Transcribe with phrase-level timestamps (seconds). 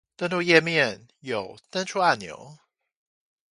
[0.15, 2.57] 登入頁面有登出按鈕？！